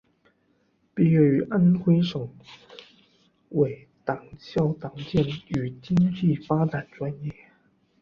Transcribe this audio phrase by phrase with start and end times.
[0.95, 2.27] 毕业于安徽省
[3.49, 7.31] 委党校党建与经济发展专业。